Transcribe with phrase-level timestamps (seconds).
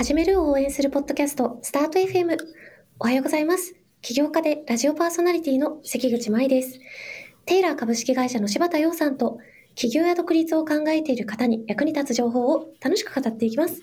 [0.00, 2.38] 始めるを応援するポッドキャスト、スタート FM。
[3.00, 3.74] おはようございます。
[4.00, 6.80] 起業家でラジオパーソナリティの関口舞です。
[7.44, 9.36] テイラー株式会社の柴田洋さんと、
[9.74, 13.82] 起業や独立を考えている方に役に立つ情報を楽しく語っていきます。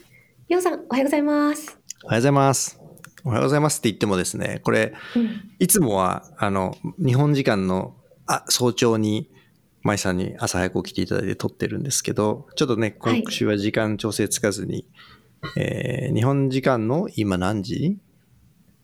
[0.50, 1.78] 洋さん、おはようございます。
[2.04, 2.82] おはようございます。
[3.24, 7.96] おはようございますって言ってもですね、これ、うん、いつもは、あの、日本時間の
[8.26, 9.30] あ早朝に、
[9.84, 14.88] 舞さんに朝早く起きていただいて撮ってるんですけど、ちょっとね、はい今週は時間調整つかずに、
[15.56, 18.00] えー日本時間の今何時？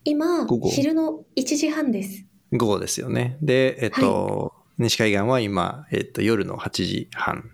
[0.04, 2.26] 今昼の1時半です。
[2.52, 3.38] 午後ですよね。
[3.40, 7.50] で、えっと、西海岸は今、えっと、夜の8時半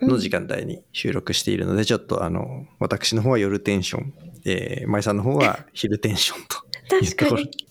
[0.00, 6.44] の時間帯に収録しているので、ちょっとあの、私の方は夜テンション、えー、舞さんの方は 昼テンション
[6.88, 7.50] という確かに。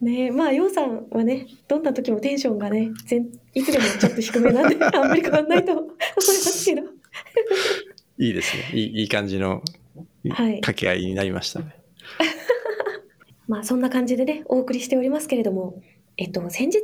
[0.00, 6.82] ねえまあ、洋さんはね、どんな時もテンションがね、全いつでもちょっと低めなんで、あんまり変わんないと思いますけど。
[8.18, 8.70] いいですね。
[8.72, 9.62] いいいい感じの
[10.30, 11.76] はい掛け合いになりましたね。
[13.48, 15.82] まあそんな感じでね、お送りしておりますけれども、
[16.16, 16.78] えっと、先日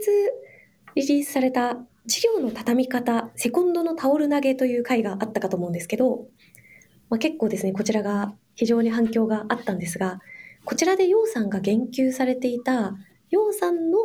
[0.95, 6.27] リリースされた事業の畳み方、セコンドのタオル投げという回があったかと思うんですけど、
[7.08, 10.20] まあ、結構ですね、こちらが非常に反響があったんですが、
[10.64, 12.97] こちらで楊さんが言及されていた、
[13.31, 13.98] 楊さんの、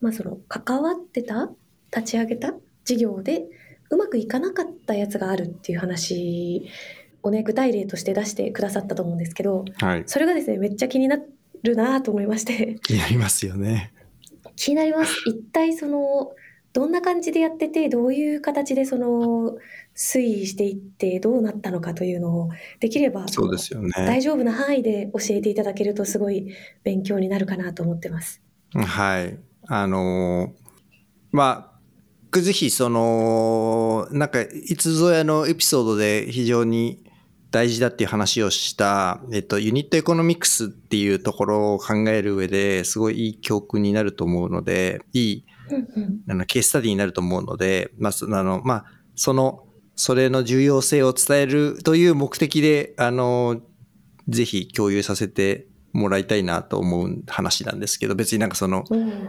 [0.00, 1.50] まあその関わってた、
[1.94, 3.44] 立ち上げた事業で
[3.90, 6.68] うまくいかなかったやつがあるっていう話
[7.22, 10.02] をね、具体例として出してくださったと思うんですけど、はい。
[10.06, 11.18] それがですね、めっちゃ気にな
[11.62, 13.92] るなと思いまして、気になりますよね。
[14.56, 15.14] 気になります。
[15.26, 16.32] 一体その、
[16.72, 19.56] どんな感じでやってて、どういう形でその、
[19.96, 24.20] 推移していって、どうなったのかというのを、できれば、そうですよ大ね。
[24.20, 26.52] 丈夫な範囲で教えていただけると、すごい
[26.84, 28.42] 勉強になるかなと思ってます。
[28.74, 29.38] はい。
[29.66, 30.68] あのー
[31.30, 31.77] まあ、
[32.32, 37.02] ぜひその、なんか、いつぞやのエピソードで非常に
[37.50, 45.44] 大事だっていう話をした、えっと、ユニットエコノミクスっていうところを考える上ですごいいい教訓になると思うので、いい。
[46.28, 49.64] あのケーススタディになると思うので、まあ、そあの、まあ、その、
[49.96, 53.60] それの重要性を伝えるという目的で、あの、
[54.28, 59.28] ぜひ共有させてもらいたいなと思う話なんですけど、別になんかその、うん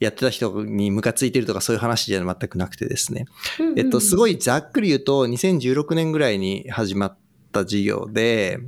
[0.00, 3.26] やってた人にムカついてるとかそういう話じゃ全くなくてですね。
[3.76, 7.16] えっと、すごいざっくり言うと、2016年ぐらいに始まっ
[7.52, 8.60] た事業で、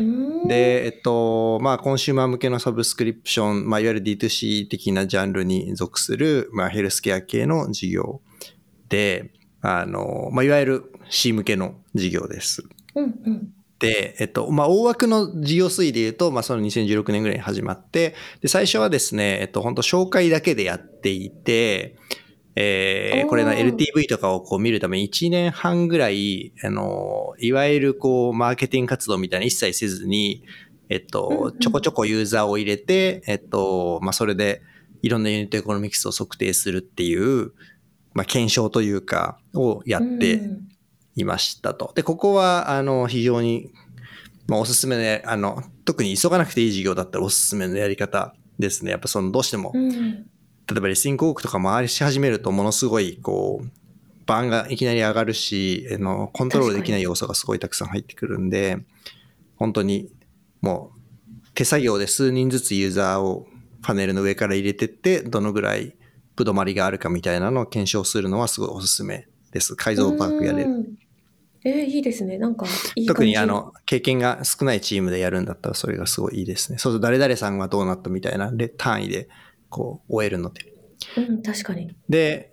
[0.00, 8.20] うんで、えっと、まあ、コンシューマー向けのサブスクリプション、まあ、いわゆる D2C 的なジャンルに属する、まあ、ヘルスケア系の事業
[8.88, 12.64] で、あの、まあ、いわゆる C 向けの事業です。
[12.94, 13.52] うんうん。
[13.78, 21.96] で、えっと、まあ、大枠の事業推移で言うと、まあ、その2016年ぐらいに始まって、で、最初はですね、えっと、本当紹介だけでやっていて、
[22.56, 30.42] えー、これの LTV とかをこう見るために1年半ぐらい、あの、いわゆるこう、マーケティング活動みたいなの一切せずに、
[30.88, 34.62] えっとん、ちょこちょこユーザーを入れて、えっと、まあ、それで、
[35.02, 37.52] いろんなユニットエコノミクスを測定するっていう、
[38.12, 40.68] まあ、検証というか、をやって、うん
[41.18, 41.92] いましたと。
[41.94, 43.70] で、ここは、あの、非常に、
[44.46, 48.90] まあ、おすすめのや、あの、特に急がなくていい事業だったらおすすめのやり方ですね。
[48.90, 50.26] やっぱその、どうしても、うん
[50.70, 53.68] 例えばレッスン広告とか回し始めると、ものすごい、こう、
[54.26, 58.76] バーンがいきなり上がるし、あの、コントロールできない要素がすごいたくさん入ってくるんで、
[59.56, 60.12] 本当に、
[60.60, 63.46] もう、手作業で数人ずつユーザーを
[63.80, 65.96] パネルの上から入れてって、どのぐらい、
[66.36, 69.74] ぶどまりがあるかみたいなのを検証するのはすごいおすすめです。
[69.74, 70.98] 改造パークやれるうん
[71.64, 72.38] えー、いいですね。
[72.38, 76.78] なんかいい特にあの、経験が少ないチームでやるんだったらそれがすごいいいですね。
[76.78, 79.28] そうすると誰々さんはどうなったみたいなで単位で
[79.68, 80.72] こう終えるので。
[81.16, 81.94] うん、確かに。
[82.08, 82.52] で、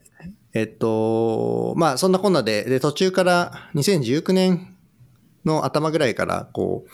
[0.53, 4.75] えっと、まあそんなこんなで、で途中から2019年
[5.43, 6.89] の頭ぐらいからこう、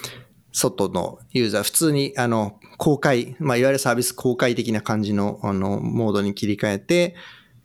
[0.53, 7.15] 外のユーザー、普通にあの、公開、まあいわゆるサービス公開的な感じのあの、モードに切り替えて、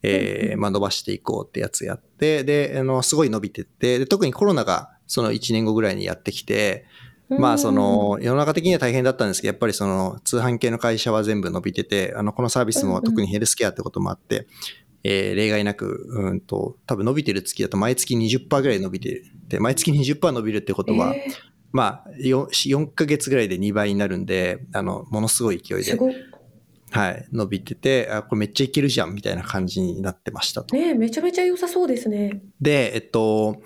[0.03, 6.87] えーまあ伸ばしていこうってやつやって、で、あの、すごい伸びてって、で、特にコロナがその1年後ぐらいにやってきて、
[7.29, 14.47] まあその世の中的には大変だったんですけど、やっぱりその通販系の会社は全部伸びてて、あのこのサービスも特にヘルスケアってこともあって、
[15.03, 21.27] えー例外なく、うんと、多分伸びてる月だと毎月20%ぐらい伸びてて、毎月20%伸びるってことは、え
[21.73, 25.99] まあ 4, 4ヶ月ぐらいで2倍になるんで、あの、ものすごい勢いで。
[26.97, 30.75] はい、伸びてて、あ、これめっちゃいけるじゃんみたいな感じになってましたと。
[30.75, 32.43] ねえめちゃめちゃ良さそうですね。
[32.61, 33.63] で、えっと、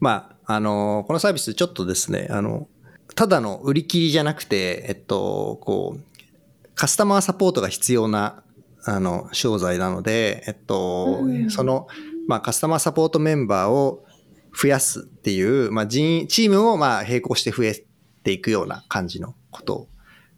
[0.00, 2.68] まあ、あの、このサービスちょっとですね、あの、
[3.14, 6.02] ただの売り切りじゃなくて、えっと、こう、
[6.74, 8.42] カスタマーサポートが必要な、
[8.84, 11.86] あの、商材なので、えっと、うんその、
[12.26, 14.04] まあ、カスタマーサポートメンバーを、
[14.54, 17.84] 増やすっていう、まあチームをまあ並行して増え
[18.22, 19.88] ていくような感じのことを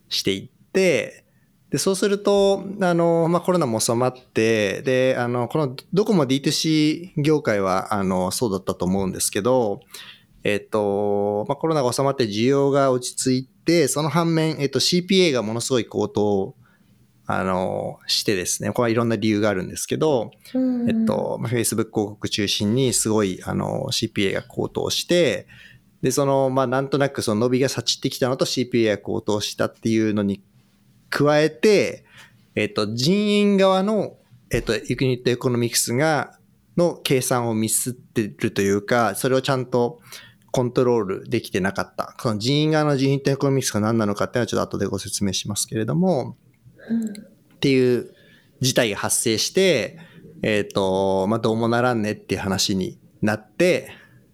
[0.08, 1.23] していって、
[1.74, 9.80] で、そうすると、あの、まあコロナも収まって、で、あの、このどこも D2C 業界は、あの、そうだったと思うんですけど、
[10.44, 16.54] えっと、まあコロナが収まって需要が落ち着いて、その反面、えっと CPA がものすごい高騰
[17.26, 20.88] あの、してですね、これはいろんな理由があるんですけど、うん。
[20.88, 25.48] えっと、まあ Facebook 広告中心にすごい、あの、CPA が高騰して、
[26.02, 30.40] で、その、まあ、なんとなくその伸びがサチってきたのと CPA が高騰したっていうのに
[31.14, 32.04] 加えて、
[32.56, 34.16] えっと、人員側の、
[34.50, 36.38] えっと、ユニットエコノミクスが、
[36.76, 40.00] の計算をミスってるというか、それをちゃんと
[40.50, 42.16] コントロールできてなかった。
[42.18, 46.36] その人員側のユニットエコノミクスが何なのかっていうのはちょっと後でご説明しますけれども、
[46.88, 48.12] うんっていう
[48.60, 49.98] 事態が発生して、
[50.42, 53.88] えっ、と、まあ、どうもならんねっていう話になって、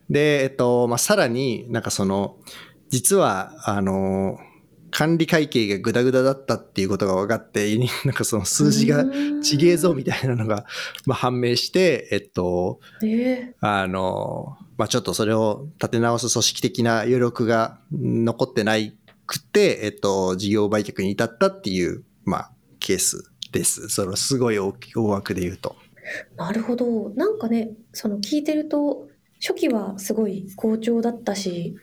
[0.08, 2.38] で、えっ、と、まあ、さらになんかその、
[2.88, 4.38] 実は、あの、
[4.90, 9.04] 管理会計がグダグダだったっていうことが分かって、 なんかその数字が
[9.42, 10.66] ちげえぞみたいなのが、
[11.06, 18.96] まあ、判明して、えっと、ええあの、まあ、ちょっとそれを立て直す組織的な余力が残ってない
[19.26, 23.88] くて、えっと、事業売却に至ったっていう、まあ、ケースです。
[23.88, 25.76] そのすごい大き大枠で言うと。
[26.36, 27.10] なるほど。
[27.10, 29.08] なんかね、その聞いてると、
[29.40, 31.76] 初期はすごい好調だったし、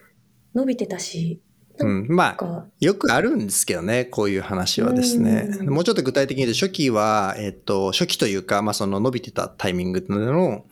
[0.54, 1.42] 伸びてたし、
[1.80, 2.08] うん。
[2.10, 5.50] まあ、よくあるんですけどね、こういう話はですね。
[5.60, 10.66] うんもうちょっと具体的に言うと、初期は、えっと、初期というか、まあ、その伸びてたタイミングの、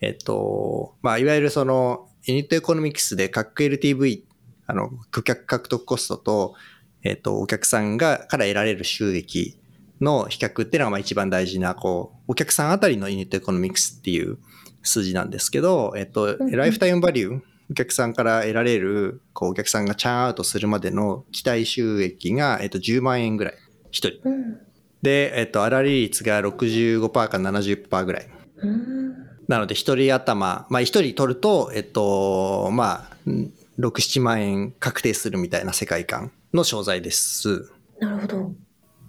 [0.00, 4.22] えっと、まあ、いわゆるその、ユニットエコノミクスで、 CAC LTV、
[4.66, 6.54] あの、顧客獲得コストと、
[7.02, 9.58] えっと、お客さんが、から得られる収益
[10.00, 14.38] の比較っていうのが、まあ、一番大事な、こう、お客さんあたりのユニットエコノミクスっていう
[14.82, 17.40] 数字なんですけど、えっと、うんライフタイムバリュー、
[17.70, 23.54] お客さんから得られる、こう、お客さんがチャーンアウトするまでの期待収益が、えっと、10万円ぐらい。
[23.90, 24.20] 一人。
[24.24, 24.58] うん。
[25.02, 28.28] で、えっと、粗利率が65%か70%ぐらい。
[28.58, 29.14] うん。
[29.48, 37.70] なので、一人頭、まあ、一人取ると、えっと、まあ、ん6、7万円確定するみたいな世界観の商材です。
[38.00, 38.52] なるほど。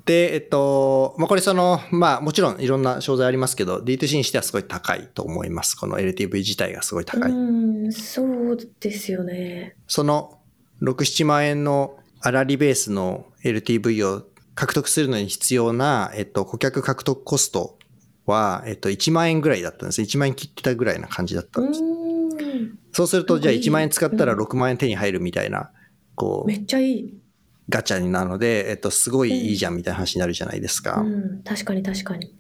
[0.08, 5.76] で、えっと、まあ、これその、まあ、もちろんいろんな商材ありますけど、D2C にしてはすごい高いと思います。
[5.76, 7.32] この LTV 自体がすごい高い。
[7.32, 7.36] う
[7.90, 9.76] ん、そうですよね。
[9.86, 10.40] その
[10.82, 14.24] 6、7万円の粗利ベースの LTV を
[14.56, 17.78] 獲得するのに必要な、えっと、顧客獲得コスト
[18.26, 20.02] は、えっと、1万円ぐらいだったんです。
[20.02, 21.84] 1万円切ってたぐらいな感じだったうんです。
[22.94, 25.70] そうすると、じゃあなんかいい1万円使ったらうん6万円手に入るみたいな、
[26.16, 27.14] こめう、っちゃいい。
[27.70, 31.02] ガチャになるので、えっと、すごいいいじゃんみたいな話になるじゃないですか。
[31.02, 32.34] うん、確かに確かに。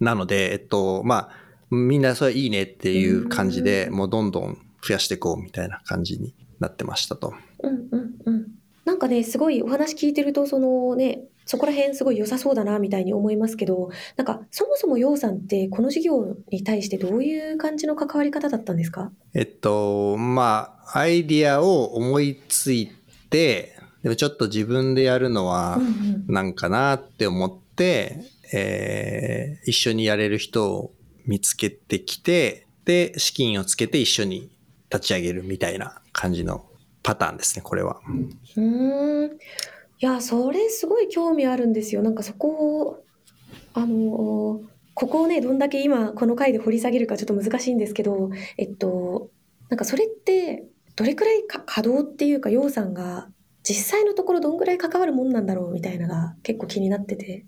[0.00, 1.30] なので、えっと、まあ、
[1.70, 7.34] みんなそれいいねっていう感じで、もうどんどん増やしていこうみたいな感じになってましたと。
[7.62, 8.46] うんうんうん。
[8.84, 19.12] なんかね、すごいお話聞いてると、そのね、そこら辺すごい良さそうだなみたいに思いますけど、なんかそもそも楊さんってこの事業に対してどういう感じの関わり方だったんですか？
[19.34, 22.90] えっと、まあ、アイディアを思いつい
[23.28, 23.73] て、
[24.04, 28.20] でもちょっと自分でやるのはうんうんなんかなって思って、
[28.52, 30.92] えー一緒にやれる人を
[31.26, 34.50] 見つけてきて、で、資金をつけて一緒に
[34.92, 36.66] 立ち上げるみたいな感じの
[37.02, 38.00] パターンですね、これは。
[38.56, 39.32] うーん。
[39.32, 39.38] い
[40.00, 42.02] や、それすごい興味あるんですよ。
[42.02, 43.04] なんかそこを、
[43.72, 44.60] あの、
[44.94, 49.30] ここをね、どんだけ今この回で掘り下げるかちょっと難しいんですけど、えっと、
[49.70, 50.64] なんかそれって、
[50.96, 53.28] どれくらいか稼働っていうか、楊さんが
[53.64, 57.46] 実際のところどんぐらい関わるもんなんだろうみたいなのが結構気になってて。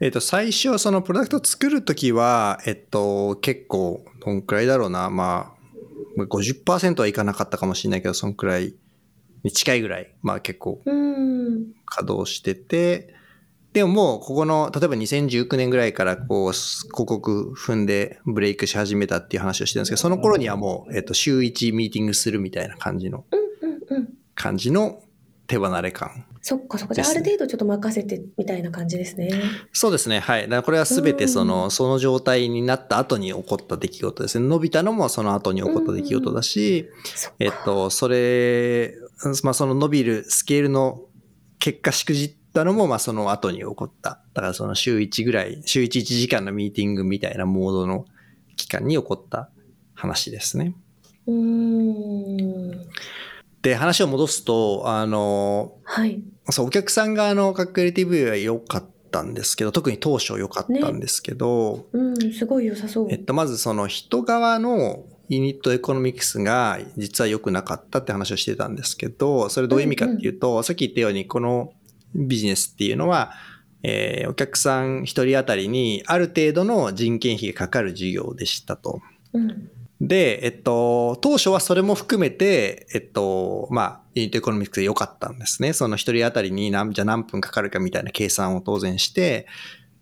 [0.00, 5.54] えっと、最初、そのプロダクトを作るときは、えっと、結構、どんくらいだろうな、ま
[6.18, 8.74] あ、50%はいかなかったかもしれないけど、そんくらい
[9.42, 10.80] に近いぐらい、まあ結構。
[10.84, 13.14] 稼働してて、
[13.72, 23.24] でももう、ここの、例えば2019年ぐらいから、こう、広告踏んでブレイクし始めたっていう話をしてるんですけど、その頃にはもう、えっと、週1ミーティングするみたいな感じの。
[24.34, 25.02] 感じの
[25.48, 26.26] 手離れ感。
[26.42, 26.94] そっかそっか。
[26.94, 29.30] じゃあ、ある程度ちょっと任せてみたいな感じですね。
[29.72, 30.20] そうですね。
[30.20, 30.42] はい。
[30.42, 34.46] だからこれはすべてその、その状態になった後に起こった出来事ですね。
[34.46, 37.36] 伸びたのもその後に起こった出来事だし、そっか。
[37.40, 38.94] えっと、それ、
[39.42, 41.06] まあその伸びるスケールの
[41.58, 44.20] 結果しくじったのも、まあその後に起こった。
[44.34, 48.04] だからその週1ぐらい、週1、1時間のミーティングみたいなモードの
[48.56, 49.48] 期間に起こった
[49.94, 50.74] 話ですね。
[51.26, 52.88] うーん。
[53.62, 56.22] で、話を戻すと、あの、はい。
[56.50, 63.08] そう、お客さん側の各 LTV は良かったんですけど、特に当初良かったんですけど、うん、すごい良さそう。
[63.10, 71.72] えっと、まずその人側のユニットエコノミクスが実は良くなかったって話をしてたんですけど、それどういう意味かっていうと、さっき言ったようにこの
[72.14, 73.32] ビジネスっていうのは、
[73.82, 79.00] えーお客さん一人当たりにある程度の人件費がかかる事業でしたと。
[79.32, 79.70] うん。
[80.00, 85.72] で、えっと、当初はそれも含めて、えっと、まあ、ユニットエコノミクスで良かったんですね。
[85.72, 89.46] その一人当たりに何、じゃあ何分かかるかみたいな計算を当然して、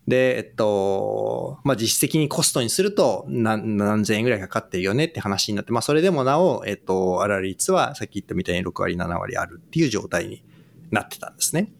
[0.06, 10.44] で、えっと、まあ、実質的にコストにすると何何千円ぐらいかかってるよねって話になって、まあ、それでもなお、えっと、粗利率はさっき言ったみたいに6割、7割あるっていう状態に
[10.90, 11.72] なってたんですね。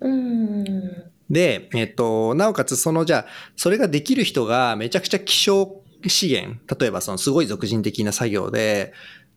[0.00, 1.12] うん。
[1.28, 3.26] で、えっと、なおかつそのじゃあ、
[3.56, 8.92] それができる人がめちゃくちゃ希少資源、例えばそのすごい俗人的な作業で、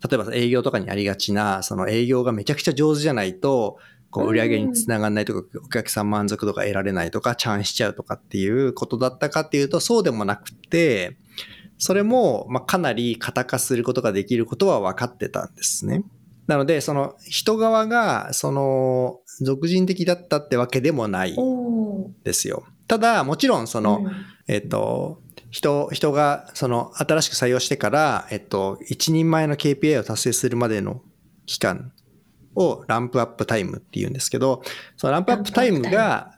[0.07, 3.77] 例えば営業とかにありがちな、その営業がめちゃくちゃ上手じゃないと、
[4.11, 11.17] こう売り上げにつながらないとか、お客さん満足度が得られないとか、チャンしちゃうとかっていうことだったかっていうと、そうでもなくて、
[11.77, 16.03] それも、まあ、かなり型化することができることは分かってたんですね。
[16.47, 21.35] なので、その人側が、その、俗人的だったってわけでもない
[22.23, 22.63] ですよ。
[22.87, 24.11] ただ、もちろん、その、うん
[24.47, 25.21] えっと、
[25.55, 31.01] 人、人が、その、新しく採用してから、えっと、一人前の KPI を達成するまでの
[31.45, 31.93] 期間
[32.55, 34.61] をランプアップタイムって言うんですけど、
[34.97, 36.37] そのランプアップタイムが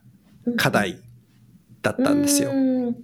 [0.55, 1.01] 課題
[1.81, 2.51] だったんですよ。
[2.51, 2.53] う。
[2.53, 2.95] ん。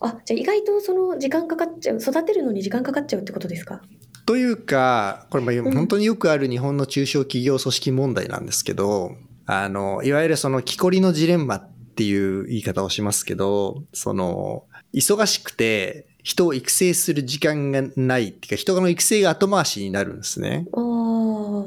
[0.00, 3.82] あ、じゃあ意外とその時間かかっちゃう、育てるのに時間かかっちゃうってことですか？
[4.26, 9.16] というか、これ本当によくある日本の中小企業組織問題なんですけど、
[9.46, 20.66] あの、いわゆるその木こりのジレンマっていう言い方をしますけど、その、忙しくて人を育成する時間がないっていうか、人の育成が後回しになるんですね。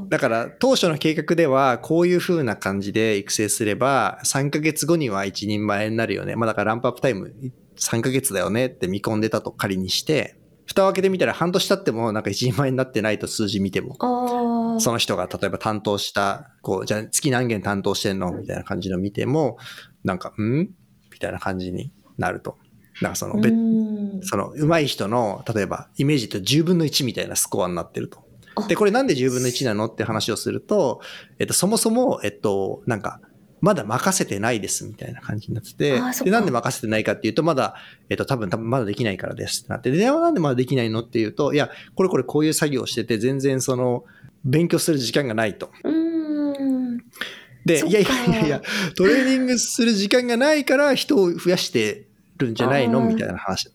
[0.09, 6.35] だから当初の計画ではこういう風な感じで育成すれば3ヶ月後には一人前になるよね。
[6.35, 7.33] まあだからランプアップタイム
[7.77, 13.97] 3ヶ月だよねって見込んでたと仮にして、蓋を開けてみたら半年経ってもなんか一人前になってないと数字見ても。
[14.79, 18.31] その人が例えば担当した、こう、じゃあ月何件担当してんの？
[18.31, 19.57] みたいな感じの見ても、
[20.03, 20.69] なんか、ん？
[21.11, 22.57] みたいな感じになると。
[23.03, 28.23] なんかその、うその、上手い人の、例えば、イメージと10分の1みたいなスコアになってると。
[28.55, 28.65] あ。
[28.67, 31.01] で、これなんで10分の1なのって話をすると、
[31.37, 33.19] えっと、そもそも、えっと、なんか、
[33.59, 37.75] まだ任せてないですみたいな感じになっててで、なんで任せてないかっていうと、まだ、
[38.09, 44.05] えっと、多分、多分まだできないからですってなって、で、でなんでまだできないのっていうと、いや、これこれこういう作業をしてて、全然その、
[44.45, 45.71] 勉強する時間がないと。
[47.65, 48.61] で、いやいやいやいや、
[48.95, 52.07] トレーニングする時間がないから人を増やして
[52.43, 53.01] るんじゃないの？
[53.01, 53.69] みたいな話。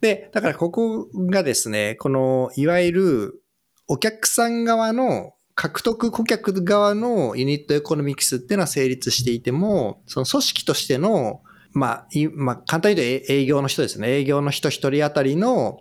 [0.00, 3.42] で、だからここがですね、この、いわゆる
[3.88, 14.08] お客さん側の獲得顧客側のユニットエコノミクスっていうのは成立していても、その組織としての、まあ、いまあ、簡単に言うと営業の人ですね。
[14.08, 15.80] 営業の人一人当たりの、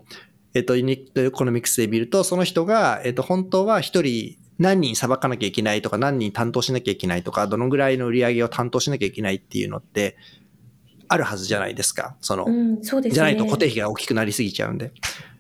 [0.54, 10.18] えっと、ユニットエコノミクスで見ると、その人が、えっと、本当は一人何人捌かなきゃいけないとか、何人担当しなきゃいけないとか、どのぐらいの売り上げを担当しなきゃいけないっていうのって、
[11.10, 12.16] あるはずじゃないですか。
[12.22, 13.16] その、うん、そうですね。
[13.16, 14.94] じゃないと固定費が大きくなりすぎちゃうんで。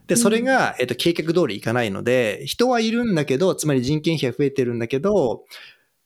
[0.07, 5.45] で、それが、えっと、計画通りいかないので、人はいるんだけど、つまり人件費が増えてるんだけど、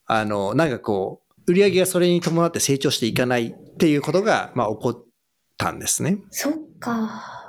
[0.06, 5.06] あの、なんかこう、売り上げがそれに伴って成長していかないっていうことが、まあ、起こっ
[5.58, 6.18] たんですね。
[6.30, 7.44] そっか。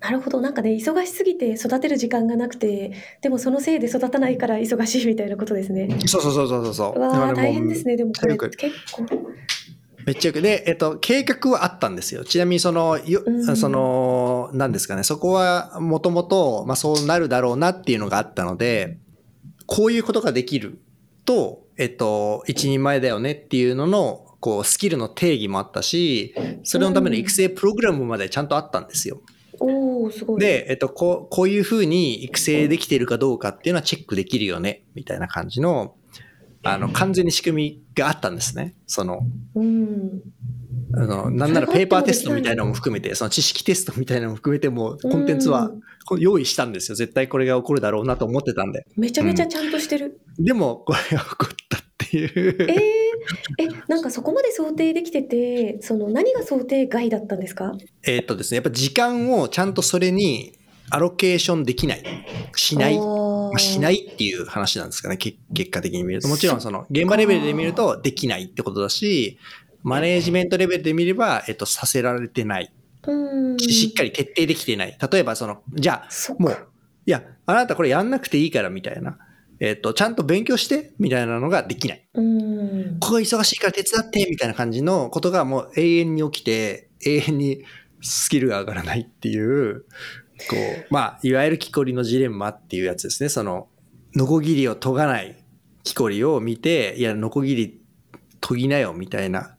[0.00, 0.42] なるほど。
[0.42, 2.92] なんかね、忙しすぎて育てる時間がなくて、
[3.22, 5.88] でもそのせいで育たないから忙しいみたいなことですね。
[6.04, 6.98] そうそうそうそうそう。
[6.98, 7.96] うわあ、大変ですね。
[7.96, 9.06] でもこれ結構。
[10.06, 10.42] めっちゃよく。
[10.42, 12.24] で、えっと、計画はあったんですよ。
[12.24, 18.98] ちなみにその、ようんその、なんですかね、そこはもともと、まあそうなるだろうなっていうのがあったので、
[19.66, 20.78] こういうことができる
[21.24, 26.34] と、えっと、一人前だよねっていうのの、こう、スキルの定義もあったし、
[26.64, 29.22] それのための育成プログラムまでちゃんとあったんですよ。
[29.58, 30.40] おお、すごい。
[30.40, 35.94] で、えっと、こう、こういうふうに育成できているかどうかっていうのはチェックできるよね、みたいな感じの、
[36.64, 38.74] あの、完全に仕組みがあったんですね。
[38.86, 39.20] その、
[39.54, 40.22] うん。
[40.94, 45.70] あの、なんならペーパーテストみたいなのも含めて、その知識テストみたいなのも含めても、コンテンツは
[46.18, 46.96] 用意したんですよ。
[46.96, 48.86] 絶対これが起こるだろうなと思ってたんで。
[48.96, 50.20] めちゃめちゃちゃんとしてる。
[50.38, 52.56] でも、これが起こったっていう。
[52.60, 52.76] えー、
[53.58, 57.72] え、なんかそこまで想定できてて、その何が想定外だったんですか？
[58.06, 60.56] えーっとですね、やっぱ時間をちゃんとそれに
[60.90, 62.04] アロケーションできない。
[62.54, 62.98] しない。
[63.54, 66.28] まあ、しないいっていう話なんですかね、け結果的に見ると。
[66.28, 69.38] もちろんその現場レベルで見るとできないってことだし、
[69.84, 72.72] マネージメントレベルで見れば、えっと、させられてない。
[73.06, 73.58] うん。
[73.58, 74.98] ししっかり徹底できてない。
[75.12, 76.68] 例えばその、じゃあ、もう、
[77.06, 79.18] いや、あなたこれやんなくていいからみたいな。
[79.60, 82.08] えっ、と、ちゃんと勉強してみたいなのができない。
[82.14, 82.98] うん。
[82.98, 87.64] ここ忙しいから手伝ってみたいな感じのことがもう永遠に起きて、永遠に
[88.00, 89.84] スキルが上がらないっていう
[90.48, 93.28] こう、まあ、いわゆる木こりのジレンマっていうやつですね。
[93.28, 93.68] その、
[94.14, 95.36] ノコギリを研がない
[95.82, 97.80] 木こりを見て、いや、ノコギリ
[98.40, 99.56] 研ぎなよ、みたいな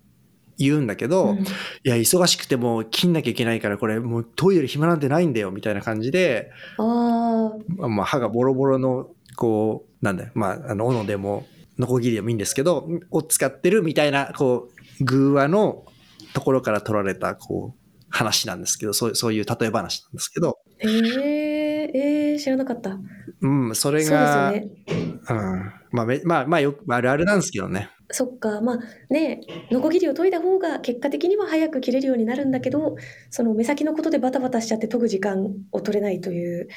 [0.57, 1.37] 言うんだけど、うん。
[1.39, 1.45] い
[1.83, 11.45] や、忙しくてもう切んなきゃいけないから、これもう研いでる暇なんてないんだよ、みたいな感じで、あまあ、歯がボロボロの、こう、なんだよ、まあ、あの、斧でも、
[11.77, 15.85] ノコギリでもいいんですけど、を使ってるみたいな、こう、偶話の
[16.33, 22.97] ところから取られた、こう、話なんですけど、そうそういう例え話なんですけど、えー、えー、知らなかった。
[23.41, 25.15] うん、それそうですね。
[25.29, 27.89] うん、まあ、めまあ、まあ、よく、あるあるなんですけどね。
[28.11, 32.95] そっか、まあね、ノコギリを研いだ方が結果的には早く切れるようになるんだけど、
[33.31, 36.67] その目先のことでバタバタしちゃって研ぐ時間を取れないという。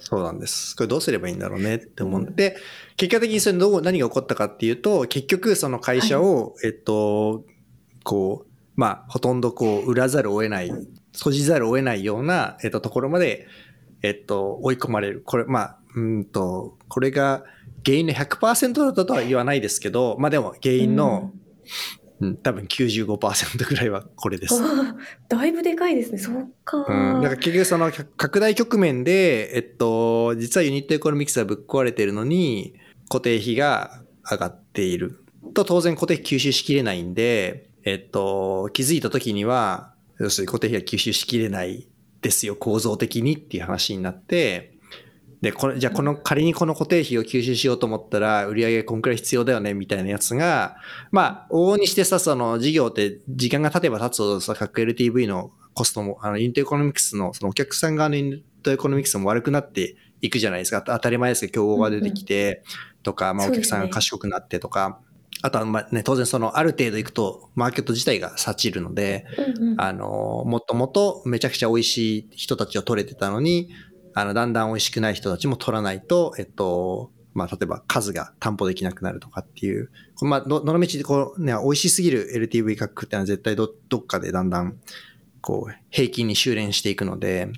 [0.00, 0.76] そうなんです。
[0.76, 2.56] これどうすればいいんだろうねって思って、
[2.96, 7.44] 結果的にそれどう、何が起こったかっていうと、結局その会社を、えっと、
[8.04, 10.70] こう、まあ、ほとんどこう、売らざるを得ない、
[11.16, 13.46] 閉じざるを得ないような、えっと、ところまで、
[14.02, 15.22] えっと、追い込まれる。
[15.24, 17.44] これ、まあ、うんと、これが
[17.84, 21.32] 原因の100%だったとは言わないですけど、まあでも原因の、
[22.20, 24.60] うん、多分95%ぐらいはこれです。
[25.28, 26.18] だいぶでかいですね。
[26.18, 26.78] そっか。
[26.78, 32.74] うん、だから結局その拡大局面で、えっと、実はユニットエコノミクスはぶっ壊れてるのに、
[33.08, 35.22] 固定費が上がっている。
[35.54, 41.88] と当然固定費吸収しきれないんで、えっと、気づいた時には、要するに固定費が吸収しきれない
[42.22, 44.76] ですよ、構造的にっていう話になって、
[45.42, 50.76] で、これ、じゃあこの、仮にこの固定費を吸収しようと思ったら、売り上げこんくらい必要だよね、みたいなやつが、
[51.10, 60.82] まあ、往々にしてさ、その事業って時間が経てば経つほどさ、各 LTV のコストも、あの、ユニットエコノミクスの、そのお客さん側のユニットエコノミクスも悪くなっていくじゃないですか。
[60.82, 62.62] 当たり前ですけど、競合が出てきて、
[63.02, 65.00] とか、まあ、お客さんが賢くなってとか、
[65.42, 69.80] あとは、まあね、当然その、ある程度いくと、マーケット自体が satch るので、うんうん。
[69.80, 73.70] あの、もともとめちゃくちゃ美味しい人たちを取れてたのに、
[74.14, 79.90] あの、だんだん美味しくない人たちも取らないと、えっと、まあ、例えば数が担保できなくなるとかっていう、
[80.22, 84.78] まあ、ど、どの道でこう、ね、美味しすぎる LTV 価格ってのは絶対ど、どっかでだんだん、
[85.42, 87.50] こう、平均に修練していくので、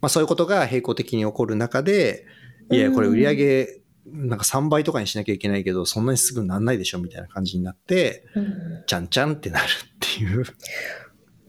[0.00, 2.26] まあ、そういうことが並行的に起こる中で、
[2.70, 10.44] いや、これ売り上げ、なんか3倍とかにしなきゃいけないけど、そんなにすぐなんないでしょみたいな感じになって、うんちゃんちゃんってなるっていう。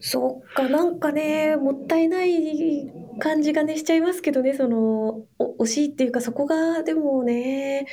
[0.00, 7.86] そっか、なんかね、もったいない感じがね、しちゃいますけどね、その、お惜しいっていうか、そこが、でもね、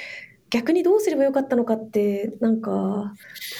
[0.49, 3.03] 逆にどうすればよかったのかって、なんか、ど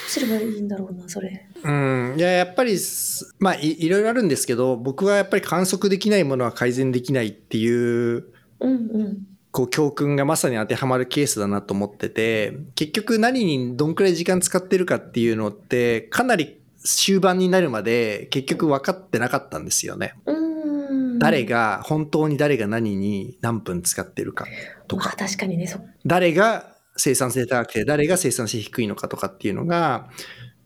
[0.06, 1.48] うすればいいんだろうな、それ。
[1.64, 8.26] うん、いや、やっぱりす、まあい、いろいろあるんですけど、僕はやっぱり観測できないものは改善できないっていう、
[8.60, 8.74] うんう
[9.08, 9.33] ん。
[9.54, 20.14] こう、教訓がまさに当てはまるケースだなと思ってて、結局何にどんくらい時間使ってるかっていうのって、かなり終盤になるまで結局分かってなかったんですよね。
[21.20, 24.44] 誰が、本当に誰が何に何分使ってるか
[24.88, 30.08] とまあか、確かにね、そ誰が生産性高くて誰が生産性低いのかとかっていうのが、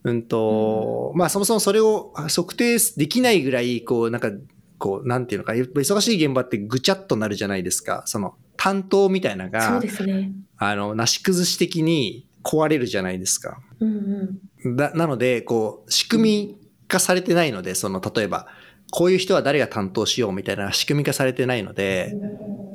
[0.03, 4.31] うんと、まあそもそもそれを測定できないぐらい、こう、なんか、
[4.79, 8.01] こう、なんていうのか、忙しい現場ってぐちゃっとなるじゃないですか。
[8.07, 10.33] その、担当みたいなのそうがで、すね。
[10.57, 13.61] あの、なし崩し的に壊れるじゃないですか。
[13.79, 14.75] うんうん。
[14.75, 16.57] だなので、こう、仕組み
[16.89, 18.47] 化されてないので、その、例えば、
[18.91, 22.13] こういう人は誰が担当しようみたいな仕組み化されてないので、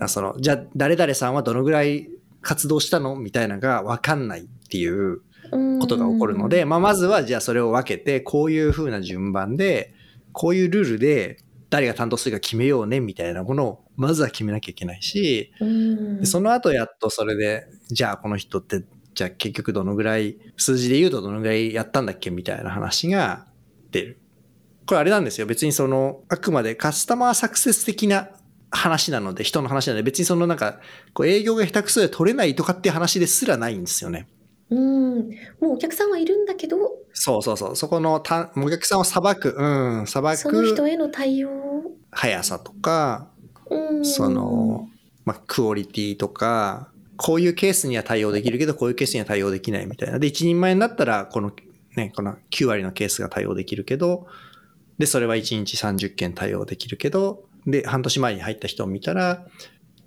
[0.01, 2.09] あその、じゃあ、誰々さんはどのぐらい
[2.40, 5.20] 活動したのみたいなのがわかんないっていう
[5.81, 9.92] ことが起こるので、まあ、まずは、じゃあそれを分けて、こういう風な順番で、
[10.33, 11.43] こういうルールで、
[11.74, 23.46] 誰が担当するか決めようね、みたいなものを、まずは決めなきゃいけないし、うんでその後やっとそれで、じゃあこの人って、じゃあ結局どのぐらい、数字で言うとどのぐらいやったんだっけみたいな話が
[23.90, 24.20] 出る。
[24.87, 25.48] これあれなんですよ。
[25.48, 28.28] 別にその、あくまでカスタマーサクセス的な
[28.70, 30.78] 話なので、人の話なので、別にそのなんか、
[31.12, 34.28] こう営業が下手くそで取れないとかっていう話ですらないんですよね。
[34.70, 35.30] うん。
[35.60, 36.76] もうお客さんはいるんだけど、
[37.14, 37.77] そうそうそう。
[37.77, 41.50] そこのたお客さんを裁く、うん、裁その人くへの対応。
[42.11, 43.29] 速さとか、
[43.70, 44.05] うん。
[44.05, 44.88] その、
[45.24, 50.18] まあ、クオリティとか、こういうケースには対応できるけど、こういうケースには対応できないみたいな。
[50.18, 51.53] で、一人前になったら、この、
[51.96, 54.27] ね、この9割のケースが対応できるけど、
[54.98, 59.46] で、それは1日30件対応できるけど、で、半年前に入った人を見たら、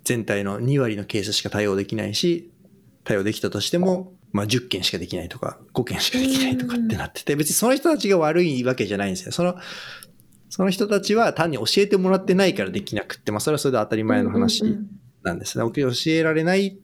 [0.04, 2.50] 全体の2割のケースしか対応できないし、
[3.04, 9.32] 対応できたとしても、まあ、10件しかできないとか、5件しかできないとかってなってて、別にその人たちが悪いわけじゃないんですよ。
[9.32, 9.56] その、
[10.50, 14.64] その人たちは単に教えてもらってないからできなくって、まあ、それはそれで当たり前の話
[15.22, 15.70] なんですね。
[15.72, 16.78] 教えられない、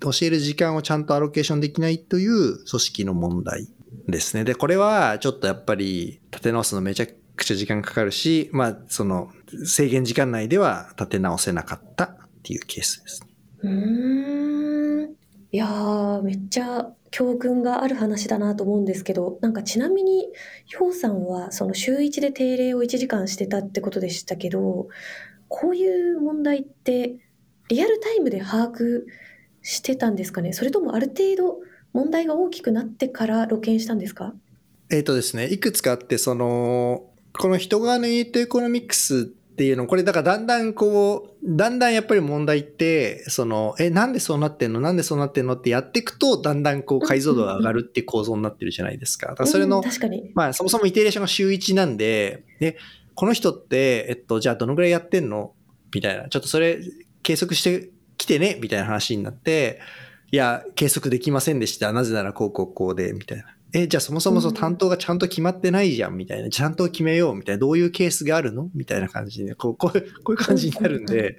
[0.00, 3.68] 教える時間をちゃんとアロケーションできないという組織の問題
[4.08, 4.44] ですね。
[4.44, 9.30] で、これはちょっとやっぱり立て直すのめちゃくくちゃ時間かかるし、まあ、その
[9.64, 13.26] 制限時間内では立て直せなかったっていうケースです。
[13.62, 15.14] うーん。
[15.52, 20.28] いやー、めっちゃ教訓がある話だなと思うんですけど、なんかちなみに、
[20.64, 24.88] ひょうさんはその週1で定例を1時間してたってことでしたけど、
[25.48, 27.16] こういう問題って
[27.68, 29.04] リアルタイムで把握
[29.62, 30.52] してたんですかね？
[30.52, 31.58] それともある程度
[31.92, 34.32] 問題が大きくなってから露見したんですか？
[34.88, 44.80] えっ、とですね、いくつかあって、その、この人側のユニットエコノミクスっていうの、これだからだんだんこう、だんだんやっぱり問題って、その、え、なんでそうなってんの？
[44.80, 45.54] なんでそうなってんの？
[45.54, 49.28] ってやっていくと、だんだんこう解像度が上がるっていう構造になってるじゃないですか。
[49.28, 50.30] だからそれのうん、確かに。
[50.34, 52.78] まあそもそもイテレーションが週1なんで、で、
[53.14, 55.52] この人って、えっと、じゃあどのぐらいやってんの？
[55.92, 56.28] みたいな。
[56.28, 56.78] ちょっとそれ
[57.22, 58.58] 計測してきてね？
[58.62, 59.80] みたいな話になって、
[60.32, 61.92] いや、計測できませんでした。
[61.92, 63.44] なぜならこうこうこうで、みたいな。
[63.72, 66.50] え、じゃあそもそもその担当がちゃんと決まってないじゃん、みたいな。
[66.50, 67.60] ちゃんと決めよう、みたいな。
[67.60, 68.68] どういうケースがあるの？
[68.74, 71.38] みたいな感じで、こう、こういう、こういう感じになるんで、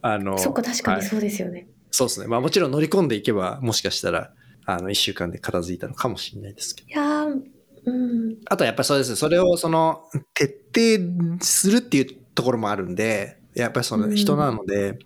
[0.00, 1.66] あの、そっか、確かはいにそうですよね。
[1.90, 2.26] そうですね。
[2.28, 4.32] まあもちろん乗り込んでいけば、もしかしたら、
[4.64, 6.88] あの、一週間で片付いたのかもしれないですけど。
[6.88, 7.40] いやー、
[7.86, 8.36] うん。
[8.46, 9.16] あとはやっぱりそうですね。
[9.16, 14.98] それをその、徹底するっていうところもあるんで、やっぱりその人なので、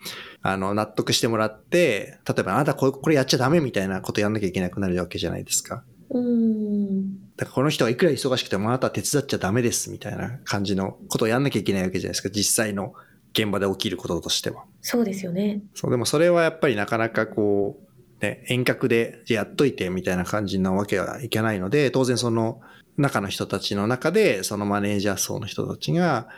[0.43, 5.83] あの、納得してもらって、例えばあなたこれこれやっちゃダメみたいなことやんなきゃいけなくなるわけじゃないですか。
[6.11, 7.19] うん。
[7.37, 12.31] だからこの人がいくら忙しくてもあなたは手伝っちゃダメですみたいな感じのことをやんなきゃいけないわけじゃないですか。
[12.31, 12.95] 実際の
[13.33, 14.64] 現場で起きることとしては。
[14.81, 15.62] そうですよね。
[15.75, 22.61] そう、でもそれはやっぱりなかなかこう、ね、遠隔でやっといてみたいな感じなわけはいけないので、当然その
[22.97, 26.29] 中の人たちの中で、そのマネージャー層の人たちが、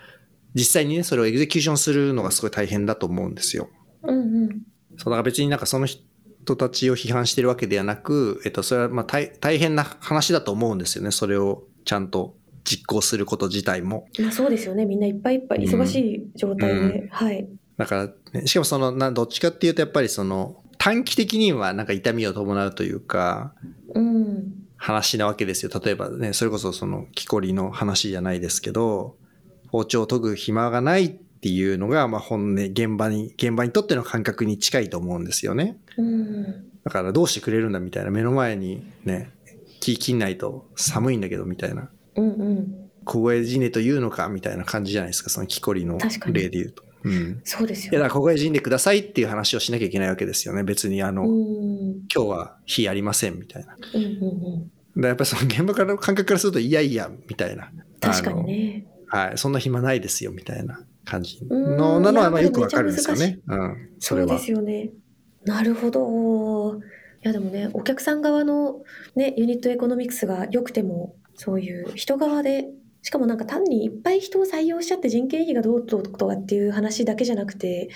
[0.54, 3.68] 実際にね、それをエグゼキューションするのがすごい大変だと思うんですよ。
[4.02, 4.48] うんうん。
[4.96, 6.02] そう、だから別になんかその人
[6.56, 11.11] たちを批判してるわけではなく、えっと、それはまあ大大変な話だと思うんですよね。
[11.11, 14.06] それをちゃんと実行すること自体も。
[14.18, 14.84] まあそうですよね。
[14.84, 16.74] みんないっぱいいっぱい忙しい状態で。
[16.74, 17.48] うはい。
[17.76, 23.54] だから、ね、しかもその、などっちかっていうとやっぱりその、短期的にはなんか痛みを伴うというか、
[23.94, 24.52] うん。
[24.76, 25.72] 話なわけですよ。
[25.82, 29.16] 例えばね、それこそその木こりの話じゃないですけど、
[29.68, 35.78] 包丁を研ぐ暇がないっていうのが、まあ本音、現場に、現場にとっての感覚に近いと思うんですよね。
[35.98, 36.44] うん。
[36.84, 39.30] だからどうしてくれるんだみたいな、目の前にね、
[39.80, 42.30] 木切んないと寒いんだけどみたいな、うんう
[42.61, 42.90] ん。
[43.04, 45.98] 凍え死ねというのかみたいな感じじゃないですか、その木こりの
[46.32, 46.82] 例で言うと。
[47.04, 47.40] うん。
[47.44, 48.08] そうですいや、だよね。
[48.11, 50.64] から凍え死んでくださいっていう話をしなきゃいけないわけですよね。
[50.64, 52.02] 別にあの、うん。
[52.14, 53.76] 今日は火ありませんみたいな。
[53.94, 55.04] うんうんうん。
[55.04, 57.70] やっぱりその現場からの感覚からすると、いやいや、みたいな。
[58.00, 58.87] 確かにね。
[59.06, 59.38] はい。
[59.38, 63.38] そんな暇ないですよ、みたいな感じうんの、なのはまあよくわかるんですよね。
[63.46, 63.90] うん。
[64.00, 64.44] それはそうで。
[64.44, 64.90] すよね。
[65.48, 66.74] なるほど。
[66.76, 66.80] い
[67.22, 68.82] やでもね、お客さん側の
[69.16, 72.66] ね、ユニットエコノミクスが良くても、そういう人側で、
[73.00, 77.88] しかもなんか単にいっぱい人を採用しちゃって人件費がどうとかっていう話だけじゃなくて、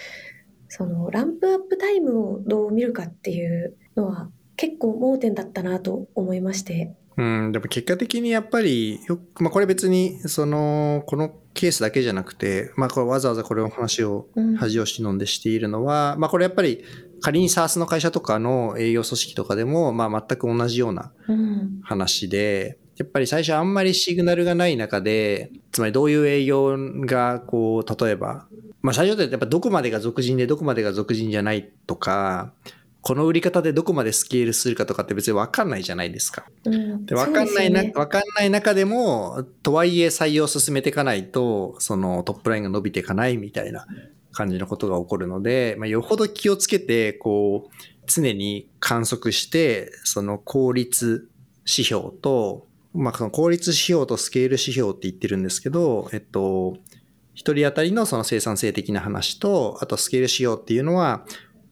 [0.68, 6.94] そのランプアップタイムをどう見るかっていうのは結構盲点だったなと思いまして。
[7.18, 7.52] うん。
[7.52, 9.00] でも結果的にやっぱり、
[9.38, 16.82] まあこれ別に、その、このケースだけじゃなくて、まあこれわざわざこれの話をうん、恥を忍んでしているのは、まあこれやっぱり
[17.22, 28.46] 仮に SARS の会社とかの営業組織とかでも、まあ全く同じようなうん、話で、やっぱり最初あんまりシグナルがない中で、つまりどういう営業が、こう、例えば、
[28.82, 32.52] まあ最初ってやっぱどこまでが俗人でどこまでが俗人じゃないとか、
[33.02, 36.44] この売り方でどこまでスケールするかとかって別にわかんないじゃないですか。
[36.64, 37.92] うん、で、わかんないな、そうですよね。
[37.96, 43.86] わかんない中でも、とはいえ採用を進めていかないと、そのトップラインが伸びていかないみたいな
[44.32, 51.28] 感じのことが起こるので、まあ、よほど気をつけて、こう、常に観測して、その効率
[51.64, 56.76] 指標と、まあ、その効率指標とスケール指標って言ってるんですけど、えっと、
[57.34, 61.24] 一人当たりのその生産性的な話と、あとスケール指標っていうのは、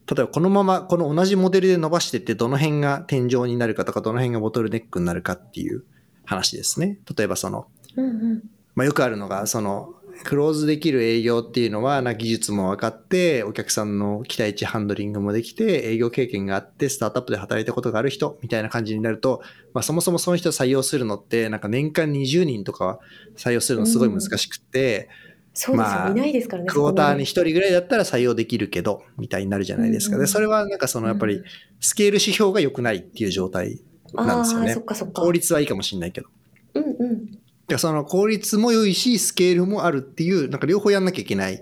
[0.07, 5.83] 例えばこのままこの同じモデルで伸ばしてってどの辺が天井になるかとかどの辺がボトルネックになるかっていう
[6.25, 6.99] 話ですね。
[7.15, 8.43] 例えばその、うんうん
[8.75, 9.93] まあ、よくあるのがその
[10.23, 19.41] クローズできる営業っていうのはな技術も分かってお客さんの期待値ハンドリングもできて営業経験があってスタートアップで働いたことがある人みたいな感じになると、
[19.73, 22.99] まあ、そもそもその人を採用するのってなんか年間20人とか
[23.35, 25.09] 採用するのすごい難しくって、
[25.53, 26.69] そうですよ、まあいないですからね。
[26.69, 30.15] クォーターに1そこ人ぐらいだったら採用できるけどみたいになるじゃないですか。
[30.15, 31.43] うんうんでそれはなんかそのやっぱりうん
[31.79, 33.81] スケール指標が良くないっていう状態
[34.13, 35.21] なんですよねそっかそっか。
[35.23, 36.27] 効率はいいかもしれないけど。
[36.75, 37.40] うんうん。
[37.71, 41.61] でその効率も良いし、スケールもあるっていう、なんか両方やんなきゃいけない。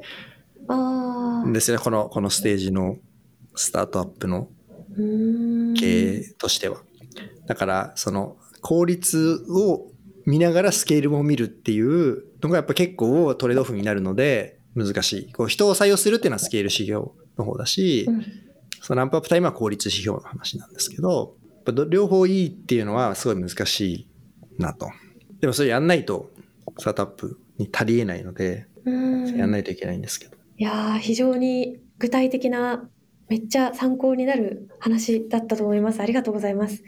[1.47, 1.77] んですね。
[1.77, 2.97] この、このステージの
[3.55, 4.49] スタートアップの
[5.77, 6.81] 経営としては。
[7.47, 9.91] だから、その効率を
[10.25, 15.33] 見ながらスケールも見るっていうのがやっぱ結構トレードオフになるので難しい。
[15.33, 18.25] こう人を採用するっていうのはスケール指標の方だし、うん
[18.81, 24.07] そのランプアップタイムは効率指標の話なんですけど、やっぱど両方いいっていうのはすごい難しい
[24.57, 24.89] なと。
[25.41, 26.31] でもそれやんないと
[26.77, 30.37] スタートアップに足りえないので、うんやんないといけないんですけど。
[30.57, 32.89] いやー非常に具体的な
[33.27, 36.01] めっちゃ参考になる話だったと思います。
[36.01, 36.83] ありがとうございます。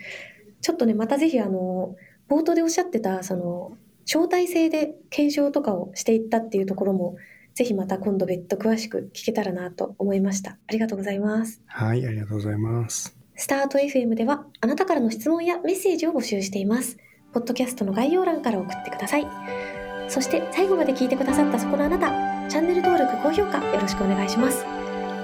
[0.61, 1.95] ちょっとねまたぜひあの
[2.29, 7.15] 冒頭でおっしゃってたその招待制で検証とかをしていったっていうところも
[7.53, 10.51] ぜひまた今度別途詳しく聞けたらなと思いました。
[10.51, 11.61] ありがとうございます。
[11.65, 13.15] はい、ありがとうございます。
[13.35, 16.97] スタート FM ではあなたからの質問やメッセージを募集しています。
[17.33, 19.27] ポッドキャストの概要欄から送ってください。
[20.09, 22.09] そして最後まで聞いてくださったそこのあなた、
[22.49, 24.65] チャンネル登録、高評価よろしくお願いします。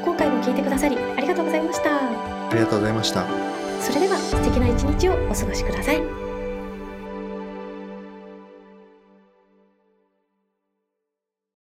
[0.03, 1.97] 今回も聞いてくださりありがとうございました。
[1.97, 3.25] ありがとうございました。
[3.81, 6.26] それでは素敵な一日をお過ごしください。